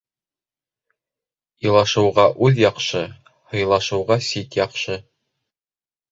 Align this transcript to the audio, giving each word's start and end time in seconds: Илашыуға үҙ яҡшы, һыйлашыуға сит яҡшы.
Илашыуға 1.65 2.23
үҙ 2.47 2.61
яҡшы, 2.61 3.01
һыйлашыуға 3.51 4.17
сит 4.29 4.57
яҡшы. 4.61 4.97